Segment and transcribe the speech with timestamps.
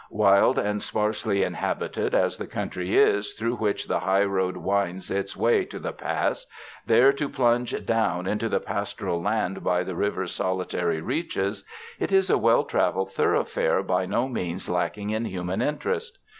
[0.09, 5.63] Wild and sparsely inhabited as the country is through which the highroad winds its way
[5.65, 6.47] to the pass,
[6.87, 11.63] there to plunge down into the pastoral land by the river's solitary reaches,
[11.99, 16.17] it is a well traveled thoroughfare by no means lacking in human interest.